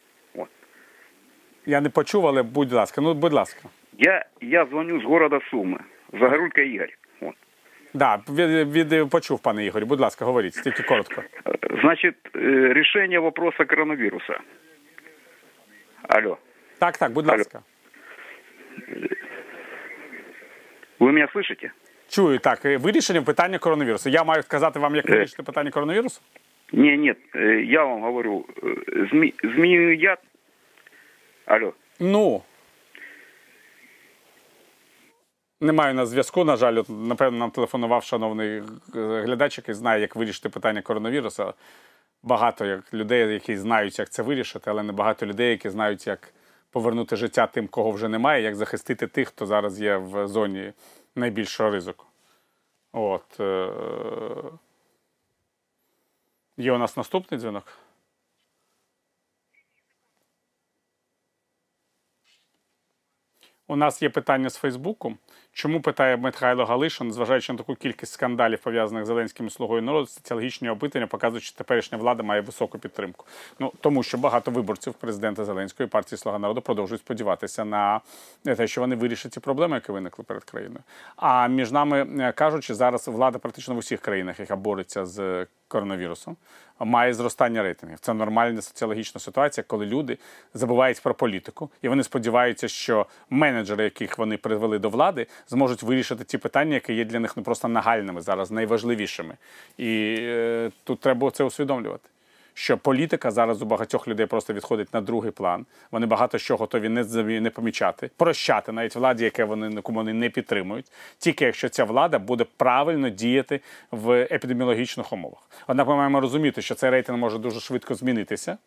Вот. 1.70 1.70
Я 1.70 1.82
не 1.82 1.90
почув, 1.90 2.28
але 2.28 2.44
будь 2.44 2.72
ласка, 2.74 3.02
ну 3.02 3.14
будь 3.14 3.34
ласка. 3.34 3.70
Я, 3.98 4.26
я 4.42 4.66
звоню 4.66 5.00
с 5.00 5.04
города 5.06 5.40
Сумы. 5.52 5.80
Загорулько 6.14 6.62
Игорь. 6.62 6.98
Вот. 7.22 7.36
Да, 7.94 8.22
від, 8.30 8.92
від, 8.92 9.10
почув, 9.10 9.40
пане 9.40 9.66
Ігорі, 9.66 9.86
будь 9.86 10.00
ласка, 10.00 10.26
говоріть, 10.26 10.54
тільки 10.64 10.84
коротко. 10.84 11.24
Э, 11.46 11.82
Значит, 11.82 12.16
э, 12.34 12.74
решение 12.74 13.20
вопроса 13.20 13.66
коронавируса. 13.66 14.40
Алло. 16.10 16.38
Так, 16.80 16.98
так, 16.98 17.12
будь 17.12 17.28
Алло. 17.28 17.38
ласка. 17.38 17.62
Вы 21.00 21.12
меня 21.12 21.28
слышите? 21.36 21.72
Чую, 22.10 22.40
так, 22.40 22.66
е, 22.66 22.78
вирішення 22.78 23.22
питання 23.22 23.58
коронавірусу. 23.58 24.10
Я 24.10 24.24
маю 24.24 24.44
сказати 24.44 24.80
вам, 24.80 24.96
як 24.96 25.10
Е. 25.10 25.14
вирішити 25.14 25.44
питання 25.44 25.72
коронавірусу? 25.72 26.22
Не, 26.74 26.98
нет, 26.98 27.18
э, 27.36 27.64
я 27.64 27.84
вам 27.84 28.02
говорю, 28.02 28.46
э, 28.64 29.10
зме, 29.10 29.32
змеиный 29.44 29.96
яд. 29.96 30.20
Алло. 31.51 31.73
Ну. 32.01 32.43
Немає 35.61 35.95
на 35.95 36.07
зв'язку, 36.07 36.45
на 36.45 36.57
жаль, 36.57 36.83
напевно, 36.89 37.39
нам 37.39 37.51
телефонував 37.51 38.05
шановний 38.05 38.59
е, 38.59 38.63
глядач, 39.23 39.59
який 39.59 39.75
знає, 39.75 40.01
як 40.01 40.17
вирішити 40.17 40.49
питання 40.49 40.83
коронавірусу. 40.83 41.55
Багато 42.23 42.65
як 42.65 42.95
людей, 42.95 43.33
які 43.33 43.57
знають, 43.57 43.99
як 43.99 44.11
це 44.11 44.23
вирішити, 44.23 44.71
але 44.71 44.83
не 44.83 44.93
багато 44.93 45.27
людей, 45.27 45.51
які 45.51 45.71
знають, 45.71 46.07
як 46.07 46.33
повернути 46.71 47.17
життя 47.17 47.47
тим, 47.47 47.69
кого 47.69 47.91
вже 47.91 48.09
немає, 48.09 48.43
як 48.43 48.57
захистити 48.57 49.07
тих, 49.07 49.29
хто 49.29 49.47
зараз 49.47 49.81
є 49.81 49.97
в 49.97 50.29
зоні 50.29 50.73
найбільшого 51.15 51.71
ризику. 51.71 52.05
От. 52.93 53.41
Е... 53.41 53.69
Є 56.57 56.73
у 56.73 56.79
нас 56.79 56.97
наступний 56.97 57.41
дзвінок. 57.41 57.65
У 63.71 63.77
нас 63.77 64.03
є 64.03 64.11
питання 64.11 64.51
з 64.51 64.57
Фейсбуку. 64.57 65.15
Чому 65.53 65.81
питає 65.81 66.17
Михайло 66.17 66.65
Галишин, 66.65 67.13
зважаючи 67.13 67.53
на 67.53 67.59
таку 67.59 67.75
кількість 67.75 68.13
скандалів, 68.13 68.59
пов'язаних 68.59 69.05
з 69.05 69.07
Зеленським 69.07 69.51
слугою 69.51 69.83
народу, 69.83 70.07
соціологічні 70.07 70.69
опитання 70.69 71.07
показують, 71.07 71.45
що 71.45 71.57
теперішня 71.57 71.99
влада 71.99 72.23
має 72.23 72.41
високу 72.41 72.79
підтримку. 72.79 73.27
Ну 73.59 73.73
тому 73.81 74.03
що 74.03 74.19
багато 74.19 74.51
виборців 74.51 74.95
президента 74.95 75.45
Зеленської 75.45 75.89
партії 75.89 76.19
Слуга 76.19 76.39
народу 76.39 76.61
продовжують 76.61 77.01
сподіватися 77.01 77.65
на 77.65 78.01
те, 78.45 78.67
що 78.67 78.81
вони 78.81 78.97
вирішать 78.97 79.33
ці 79.33 79.41
проблеми, 79.41 79.75
які 79.75 79.93
виникли 79.93 80.25
перед 80.25 80.45
країною. 80.45 80.83
А 81.17 81.49
між 81.49 81.73
нами 81.73 82.07
е, 82.21 82.33
кажучи, 82.33 82.75
зараз 82.75 83.09
влада 83.09 83.39
практично 83.39 83.75
в 83.75 83.79
усіх 83.79 84.01
країнах, 84.01 84.41
яка 84.41 84.57
бореться 84.57 85.07
з 85.07 85.47
коронавірусом, 85.71 86.37
має 86.81 87.15
зростання 87.15 87.63
рейтингів. 87.63 87.99
Це 87.99 88.15
нормальна 88.15 88.63
соціологічна 88.63 89.21
ситуація, 89.21 89.65
коли 89.67 89.87
люди 89.87 90.19
забувають 90.55 91.03
про 91.03 91.15
політику, 91.15 91.71
і 91.83 91.89
вони 91.89 92.03
сподіваються, 92.03 92.69
що 92.69 93.07
менеджери, 93.31 93.85
яких 93.85 94.19
вони 94.19 94.37
привели 94.37 94.79
до 94.79 94.89
влади, 94.89 95.27
зможуть 95.49 95.83
вирішити 95.83 96.25
ті 96.25 96.39
питання, 96.39 96.75
які 96.75 96.95
є 96.95 97.05
для 97.05 97.21
них 97.21 97.37
не 97.37 97.43
просто 97.43 97.69
нагальними 97.69 98.21
зараз, 98.21 98.51
найважливішими. 98.51 99.35
І 99.79 100.17
е, 100.19 100.71
тут 100.85 101.01
треба 101.01 101.31
це 101.31 101.45
усвідомлювати. 101.45 102.09
Що 102.61 102.79
політика 102.79 103.31
зараз 103.31 103.63
у 103.63 103.65
багатьох 103.65 104.09
людей 104.09 104.27
просто 104.27 104.53
відходить 104.53 104.95
на 104.95 105.01
другий 105.01 105.31
план. 105.31 105.67
Вони 105.91 106.07
багато 106.07 106.39
що 106.39 106.57
готові 106.57 106.89
не 106.89 107.05
не 107.41 107.51
помічати, 107.51 108.11
прощати 108.17 108.73
навіть 108.73 108.97
владі, 108.97 109.25
яке 109.25 109.45
вони 109.45 109.71
яку 109.75 109.93
вони 109.93 110.13
не 110.13 110.31
підтримують, 110.31 110.87
тільки 111.19 111.45
якщо 111.45 111.69
ця 111.69 111.85
влада 111.85 112.19
буде 112.19 112.47
правильно 112.57 113.09
діяти 113.09 113.61
в 113.91 114.27
епідеміологічних 114.31 115.13
умовах. 115.13 115.51
Однак 115.67 115.89
ми 115.89 115.97
маємо 115.97 116.21
розуміти, 116.21 116.63
що 116.63 116.75
цей 116.75 116.91
рейтинг 116.91 117.19
може 117.19 117.39
дуже 117.39 117.61
швидко 117.61 117.95
змінитися, 117.95 118.59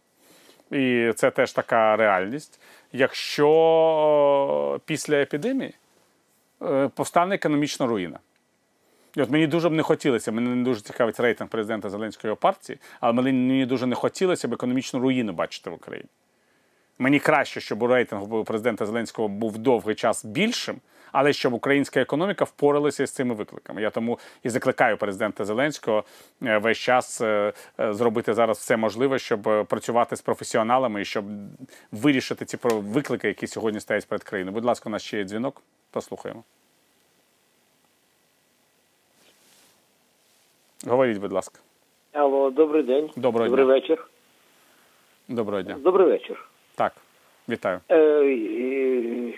і 0.72 1.12
це 1.16 1.32
теж 1.32 1.52
така 1.52 1.96
реальність. 1.96 2.60
Якщо 2.94 4.80
після 4.86 5.16
епідемії 5.16 5.74
е, 6.62 6.90
повстане 6.96 7.36
економічна 7.36 7.86
руїна. 7.86 8.20
І 9.16 9.22
от 9.22 9.30
мені 9.30 9.48
дуже 9.48 9.70
б 9.70 9.74
не 9.74 9.84
хотілося, 9.84 10.32
мене 10.32 10.56
не 10.56 10.64
дуже 10.64 10.82
цікавить 10.82 11.20
рейтинг 11.20 11.50
президента 11.50 11.90
Зеленської 11.90 12.36
партії, 12.36 12.80
але 13.00 13.14
мені 13.14 13.66
дуже 13.66 13.86
не 13.86 13.96
хотілося 13.96 14.48
б 14.48 14.54
економічну 14.54 15.00
руїну 15.00 15.34
бачити 15.34 15.70
в 15.70 15.74
Україні. 15.74 16.10
Мені 17.00 17.20
краще, 17.20 17.62
щоб 17.62 17.84
у 17.84 17.88
рейтингу 17.88 18.44
президента 18.44 18.86
Зеленського 18.86 19.28
був 19.28 19.58
довгий 19.58 19.96
час 19.96 20.26
більшим, 20.26 20.76
але 21.12 21.34
щоб 21.34 21.54
українська 21.54 22.02
економіка 22.02 22.46
впоралася 22.46 23.08
з 23.08 23.12
цими 23.12 23.36
викликами. 23.36 23.82
Я 23.82 23.90
тому 23.90 24.20
і 24.44 24.50
закликаю 24.50 24.98
президента 24.98 25.46
Зеленського 25.46 26.04
е, 26.44 26.58
весь 26.58 26.78
час 26.78 27.22
е, 27.22 27.54
е, 27.80 27.94
зробити 27.94 28.34
зараз 28.34 28.58
все 28.58 28.78
можливе, 28.78 29.20
щоб 29.20 29.68
працювати 29.70 30.16
з 30.16 30.22
професіоналами 30.22 31.02
і 31.02 31.06
щоб 31.06 31.26
вирішити 31.92 32.46
ці 32.46 32.58
виклики, 32.64 33.28
які 33.28 33.48
сьогодні 33.48 33.80
стоять 33.80 34.08
перед 34.08 34.24
країною. 34.24 34.54
Будь 34.54 34.66
ласка, 34.66 34.90
у 34.90 34.92
нас 34.92 35.04
ще 35.04 35.18
є 35.18 35.24
дзвінок. 35.24 35.62
Послухаємо. 35.92 36.44
Говоріть, 40.88 41.18
будь 41.18 41.32
ласка. 41.32 41.60
Алло, 42.14 42.50
добрий 42.50 42.84
день. 42.84 43.10
Доброго 43.18 43.48
добрий 43.50 43.66
дня. 43.66 43.74
вечір. 43.74 44.06
Доброго 45.30 45.62
дня. 45.62 45.76
Добрий 45.80 46.08
вечір. 46.08 46.46
Так, 46.76 46.94
вітаю. 47.50 47.80
Е, 47.90 47.98
е, 47.98 49.34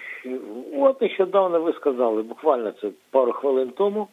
от 0.78 1.02
нещодавно 1.02 1.60
ви 1.62 1.74
сказали, 1.74 2.22
буквально 2.24 2.72
це 2.72 2.90
пару 3.12 3.32
хвилин 3.32 3.70
тому. 3.78 4.08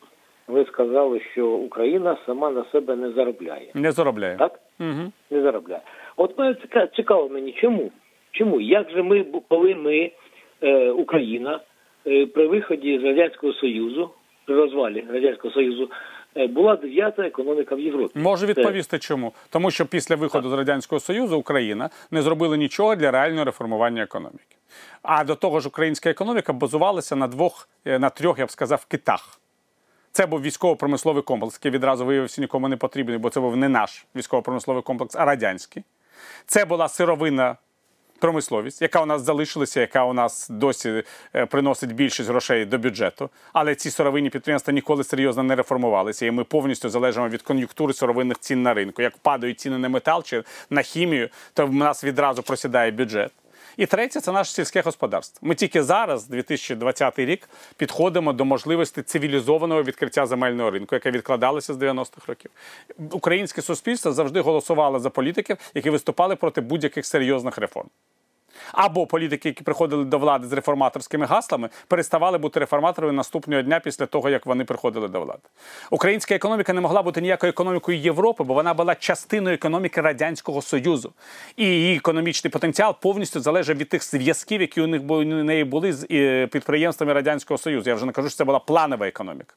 Ви 0.49 0.65
сказали, 0.65 1.21
що 1.33 1.49
Україна 1.49 2.17
сама 2.27 2.51
на 2.51 2.65
себе 2.65 2.97
не 2.97 3.11
заробляє. 3.12 3.71
Не 3.75 3.93
заробляю. 3.93 4.39
Так? 4.39 4.61
Угу. 4.81 5.12
Не 5.31 5.43
заробляє. 5.43 5.83
От 6.17 6.39
мене 6.39 6.55
цікаво, 6.55 6.87
цікаво 6.97 7.29
мені, 7.29 7.53
чому? 7.53 7.91
Чому? 8.31 8.61
Як 8.61 8.91
же 8.91 9.03
ми, 9.03 9.23
бу- 9.23 9.43
коли 9.49 9.75
ми, 9.75 10.11
е, 10.62 10.91
Україна, 10.91 11.61
е, 12.07 12.27
при 12.27 12.47
виході 12.47 12.99
з 12.99 13.05
Радянського 13.05 13.53
Союзу, 13.53 14.11
при 14.45 14.55
розвалі 14.57 15.05
Радянського 15.11 15.55
Союзу, 15.55 15.91
була 16.37 16.77
дев'ята 16.77 17.23
економіка 17.23 17.75
в 17.75 17.81
Європі? 17.81 18.19
Можу 18.19 18.47
відповісти 18.47 18.99
чому. 18.99 19.33
Тому 19.51 19.71
що 19.71 19.87
після 19.87 20.17
виходу 20.17 20.51
з 20.51 20.53
Радянського 20.53 21.01
Союзу 21.01 21.39
Україна 21.39 21.91
не 22.11 22.23
зробила 22.23 22.57
нічого 22.57 22.97
для 22.97 23.11
реального 23.11 23.45
реформування 23.45 24.03
економіки. 24.03 24.57
А 25.03 25.25
до 25.25 25.35
того 25.35 25.61
ж, 25.61 25.69
українська 25.69 26.11
економіка 26.11 26.53
базувалася 26.53 27.17
на 27.17 27.27
двох, 27.27 27.69
е, 27.85 27.99
на 27.99 28.11
трьох, 28.11 28.39
я 28.39 28.47
б 28.47 28.51
сказав, 28.51 28.85
китах. 28.85 29.39
Це 30.12 30.27
був 30.27 30.43
військово-промисловий 30.43 31.23
комплекс, 31.23 31.55
який 31.55 31.71
відразу 31.71 32.05
виявився 32.05 32.41
нікому 32.41 32.69
не 32.69 32.77
потрібний, 32.77 33.19
бо 33.19 33.31
це 33.31 33.41
був 33.41 33.57
не 33.57 33.69
наш 33.69 34.07
військово-промисловий 34.17 34.83
комплекс, 34.83 35.17
а 35.17 35.25
радянський. 35.25 35.83
Це 36.47 36.65
була 36.65 36.89
сировинна 36.89 37.57
промисловість, 38.23 38.83
яка 38.83 39.02
у 39.02 39.07
нас 39.07 39.23
залишилася, 39.23 39.81
яка 39.81 40.05
у 40.05 40.12
нас 40.12 40.49
досі 40.50 41.02
е, 41.35 41.47
приносить 41.47 41.95
більшість 41.95 42.29
грошей 42.29 42.64
до 42.64 42.79
бюджету. 42.79 43.31
Але 43.52 43.75
ці 43.75 43.91
сировинні 43.91 44.31
підприємства 44.31 44.73
ніколи 44.73 45.05
серйозно 45.05 45.43
не 45.43 45.57
реформувалися, 45.57 46.26
і 46.26 46.31
ми 46.31 46.45
повністю 46.45 46.88
залежимо 46.88 47.29
від 47.29 47.43
кон'юнктури 47.43 47.93
сировинних 47.93 48.38
цін 48.38 48.62
на 48.62 48.75
ринку. 48.75 49.02
Як 49.02 49.19
падають 49.19 49.61
ціни 49.61 49.79
на 49.79 49.88
метал 49.88 50.23
чи 50.23 50.43
на 50.71 50.83
хімію, 50.83 51.29
то 51.55 51.67
в 51.67 51.75
нас 51.75 52.05
відразу 52.05 52.43
просідає 52.43 52.91
бюджет. 52.91 53.33
І 53.76 53.87
третє 53.87 54.21
це 54.21 54.33
наше 54.33 54.52
сільське 54.52 54.81
господарство. 54.81 55.49
Ми 55.49 55.55
тільки 55.55 55.83
зараз, 55.83 56.26
2020 56.29 57.19
рік, 57.19 57.49
підходимо 57.76 58.33
до 58.33 58.45
можливості 58.45 59.02
цивілізованого 59.02 59.83
відкриття 59.83 60.26
земельного 60.26 60.71
ринку, 60.71 60.95
яке 60.95 61.11
відкладалося 61.11 61.75
з 61.75 61.76
90-х 61.76 62.26
років. 62.26 62.50
Українське 63.11 63.62
суспільство 63.62 64.12
завжди 64.12 64.41
голосувало 64.41 65.00
за 65.00 65.11
політиків, 65.11 65.57
які 65.75 65.91
виступали 65.91 66.37
проти 66.37 66.61
будь-яких 66.61 67.07
серйозних 67.07 67.59
реформ. 67.59 67.88
Або 68.73 69.07
політики, 69.07 69.49
які 69.49 69.64
приходили 69.64 70.04
до 70.04 70.19
влади 70.19 70.47
з 70.47 70.52
реформаторськими 70.52 71.26
гаслами, 71.26 71.69
переставали 71.88 72.38
бути 72.38 72.61
реформаторами 72.61 73.12
наступного 73.12 73.62
дня 73.62 73.81
після 73.81 74.07
того, 74.07 74.28
як 74.31 74.47
вони 74.47 74.64
приходили 74.64 75.09
до 75.09 75.21
влади. 75.21 75.42
Українська 75.90 76.35
економіка 76.35 76.73
не 76.73 76.81
могла 76.81 77.02
бути 77.02 77.21
ніякою 77.21 77.50
економікою 77.50 77.99
Європи, 77.99 78.45
бо 78.45 78.54
вона 78.54 78.75
була 78.75 78.95
частиною 78.95 79.54
економіки 79.54 80.00
Радянського 80.00 80.62
Союзу. 80.62 81.12
І 81.57 81.64
її 81.64 81.97
економічний 81.97 82.50
потенціал 82.50 82.95
повністю 83.00 83.40
залежав 83.40 83.76
від 83.76 83.88
тих 83.88 84.04
зв'язків, 84.04 84.61
які 84.61 84.81
у 84.81 84.87
них 84.87 85.02
у 85.09 85.25
неї 85.25 85.64
були 85.64 85.92
з 85.92 86.07
е, 86.11 86.47
підприємствами 86.47 87.12
Радянського 87.12 87.59
Союзу. 87.59 87.90
Я 87.90 87.97
вже 87.97 88.07
не 88.07 88.12
кажу, 88.12 88.28
що 88.28 88.37
це 88.37 88.45
була 88.45 88.59
планова 88.59 89.07
економіка. 89.09 89.54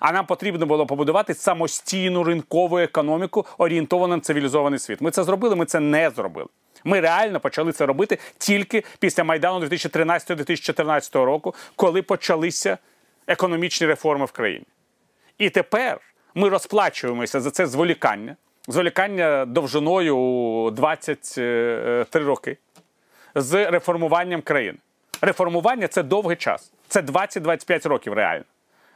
А 0.00 0.12
нам 0.12 0.26
потрібно 0.26 0.66
було 0.66 0.86
побудувати 0.86 1.34
самостійну 1.34 2.24
ринкову 2.24 2.78
економіку, 2.78 3.46
орієнтовану 3.58 4.16
на 4.16 4.20
цивілізований 4.20 4.78
світ. 4.78 5.00
Ми 5.00 5.10
це 5.10 5.24
зробили, 5.24 5.56
ми 5.56 5.64
це 5.64 5.80
не 5.80 6.10
зробили. 6.10 6.48
Ми 6.84 7.00
реально 7.00 7.40
почали 7.40 7.72
це 7.72 7.86
робити 7.86 8.18
тільки 8.38 8.84
після 8.98 9.24
Майдану 9.24 9.66
2013-2014 9.66 11.24
року, 11.24 11.54
коли 11.76 12.02
почалися 12.02 12.78
економічні 13.26 13.86
реформи 13.86 14.24
в 14.24 14.32
країні. 14.32 14.66
І 15.38 15.50
тепер 15.50 16.00
ми 16.34 16.48
розплачуємося 16.48 17.40
за 17.40 17.50
це 17.50 17.66
зволікання, 17.66 18.36
зволікання 18.68 19.44
довжиною 19.44 20.16
у 20.16 20.70
23 20.70 22.06
роки 22.12 22.56
з 23.34 23.70
реформуванням 23.70 24.42
країни. 24.42 24.78
Реформування 25.20 25.88
це 25.88 26.02
довгий 26.02 26.36
час. 26.36 26.72
Це 26.88 27.00
20-25 27.00 27.88
років 27.88 28.12
реально. 28.12 28.44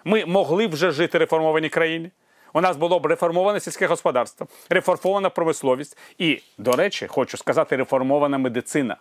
Ми 0.05 0.27
могли 0.27 0.67
вже 0.67 0.91
жити 0.91 1.19
в 1.19 1.21
реформованій 1.21 1.69
країні. 1.69 2.11
У 2.57 2.61
нас 2.61 2.77
було 2.77 3.01
б 3.01 3.07
реформоване 3.07 3.61
сільське 3.61 3.87
господарство, 3.87 4.47
реформована 4.69 5.31
промисловість 5.31 5.99
і, 6.19 6.43
до 6.59 6.73
речі, 6.73 7.07
хочу 7.07 7.37
сказати, 7.37 7.77
реформована 7.77 8.39
медицина. 8.39 8.97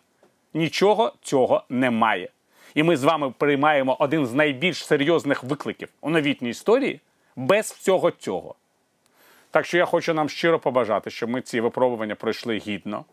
Нічого 0.53 1.13
цього 1.21 1.63
немає. 1.69 2.29
І 2.75 2.83
ми 2.83 2.97
з 2.97 3.03
вами 3.03 3.33
приймаємо 3.37 3.97
один 3.99 4.25
з 4.25 4.33
найбільш 4.33 4.85
серйозних 4.85 5.43
викликів 5.43 5.89
у 6.01 6.09
новітній 6.09 6.49
історії 6.49 6.99
без 7.35 7.71
всього 7.71 8.11
цього. 8.11 8.55
Так 9.51 9.65
що 9.65 9.77
я 9.77 9.85
хочу 9.85 10.13
нам 10.13 10.29
щиро 10.29 10.59
побажати, 10.59 11.09
щоб 11.09 11.29
ми 11.29 11.41
ці 11.41 11.61
випробування 11.61 12.15
пройшли 12.15 12.57
гідно, 12.57 13.05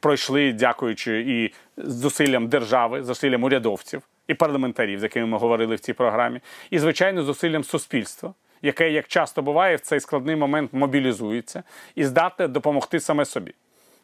пройшли, 0.00 0.52
дякуючи 0.52 1.20
і 1.20 1.52
зусиллям 1.76 2.48
держави, 2.48 3.02
зусиллям 3.02 3.44
урядовців 3.44 4.02
і 4.28 4.34
парламентарів, 4.34 5.00
з 5.00 5.02
якими 5.02 5.26
ми 5.26 5.38
говорили 5.38 5.74
в 5.74 5.80
цій 5.80 5.92
програмі, 5.92 6.40
і, 6.70 6.78
звичайно, 6.78 7.22
зусиллям 7.22 7.64
суспільства, 7.64 8.34
яке, 8.64 8.90
як 8.90 9.08
часто 9.08 9.42
буває, 9.42 9.76
в 9.76 9.80
цей 9.80 10.00
складний 10.00 10.36
момент 10.36 10.72
мобілізується 10.72 11.62
і 11.94 12.04
здатне 12.04 12.48
допомогти 12.48 13.00
саме 13.00 13.24
собі. 13.24 13.54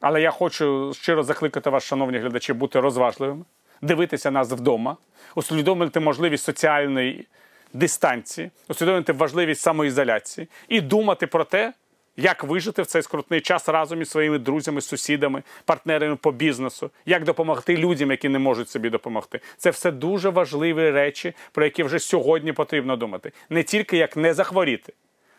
Але 0.01 0.23
я 0.23 0.31
хочу 0.31 0.95
щиро 0.95 1.23
закликати 1.23 1.71
вас, 1.71 1.85
шановні 1.85 2.19
глядачі, 2.19 2.53
бути 2.53 2.81
розважливими, 2.81 3.45
дивитися 3.83 4.31
нас 4.31 4.51
вдома, 4.51 4.97
усвідомити 5.35 6.01
можливість 6.01 6.45
соціальної 6.45 7.27
дистанції, 7.73 8.51
усвідомити 8.69 9.13
важливість 9.13 9.61
самоізоляції 9.61 10.49
і 10.69 10.81
думати 10.81 11.27
про 11.27 11.45
те, 11.45 11.73
як 12.17 12.45
вижити 12.45 12.83
в 12.83 12.87
цей 12.87 13.03
скрутний 13.03 13.41
час 13.41 13.69
разом 13.69 14.03
із 14.03 14.11
своїми 14.11 14.39
друзями, 14.39 14.81
сусідами, 14.81 15.43
партнерами 15.65 16.17
по 16.17 16.33
бізнесу, 16.33 16.91
як 17.07 17.25
допомогти 17.25 17.77
людям, 17.77 18.11
які 18.11 18.29
не 18.29 18.39
можуть 18.39 18.71
собі 18.71 18.91
допомогти. 18.91 19.41
Це 19.57 19.71
все 19.71 19.91
дуже 19.91 20.29
важливі 20.29 20.91
речі, 20.91 21.33
про 21.53 21.65
які 21.65 21.83
вже 21.83 21.99
сьогодні 21.99 22.53
потрібно 22.53 22.97
думати. 22.97 23.33
Не 23.51 23.63
тільки 23.63 23.97
як 23.97 24.17
не 24.17 24.35
захворіти, 24.35 24.93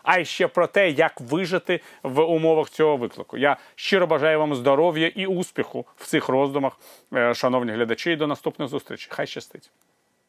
а 0.03 0.19
й 0.19 0.25
ще 0.25 0.47
про 0.47 0.67
те, 0.67 0.89
як 0.89 1.21
вижити 1.21 1.79
в 2.03 2.21
умовах 2.21 2.69
цього 2.69 2.97
виклику. 2.97 3.37
Я 3.37 3.57
щиро 3.75 4.07
бажаю 4.07 4.39
вам 4.39 4.55
здоров'я 4.55 5.07
і 5.07 5.25
успіху 5.25 5.85
в 5.97 6.05
цих 6.05 6.29
роздумах, 6.29 6.79
е, 7.13 7.33
шановні 7.33 7.71
глядачі. 7.71 8.11
І 8.11 8.15
до 8.15 8.27
наступних 8.27 8.69
зустрічей. 8.69 9.07
Хай 9.11 9.27
щастить. 9.27 9.71